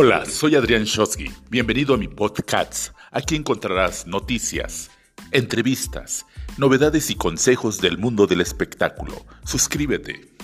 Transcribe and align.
Hola, 0.00 0.24
soy 0.26 0.54
Adrián 0.54 0.84
Shosky. 0.84 1.28
Bienvenido 1.50 1.92
a 1.92 1.96
mi 1.96 2.06
podcast. 2.06 2.94
Aquí 3.10 3.34
encontrarás 3.34 4.06
noticias, 4.06 4.92
entrevistas, 5.32 6.24
novedades 6.56 7.10
y 7.10 7.16
consejos 7.16 7.80
del 7.80 7.98
mundo 7.98 8.28
del 8.28 8.40
espectáculo. 8.40 9.26
Suscríbete. 9.44 10.37